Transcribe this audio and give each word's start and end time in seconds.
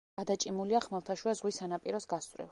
გადაჭიმულია 0.19 0.79
ხმელთაშუა 0.85 1.35
ზღვის 1.41 1.59
სანაპიროს 1.63 2.09
გასწვრივ. 2.15 2.39